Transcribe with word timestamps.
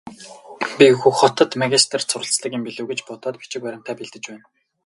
Би 0.77 0.87
Хөх 1.01 1.15
хотод 1.21 1.57
магистрт 1.63 2.05
суралцдаг 2.15 2.51
юм 2.59 2.67
билүү 2.69 2.85
гэж 2.91 2.99
бодоод 3.11 3.35
бичиг 3.43 3.61
баримтаа 3.67 3.95
бэлдэж 4.01 4.23
байна. 4.33 4.43